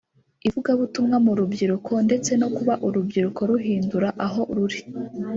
[0.47, 4.79] ivugabutumwa mu rubyiruko ndetse no kuba urubyiruko ruhindura aho ruri